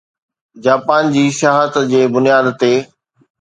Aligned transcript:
Japan 0.63 1.03
جي 1.15 1.25
سياحت 1.41 1.73
جي 1.93 2.01
بنياد 2.17 2.45
تي 2.65 2.73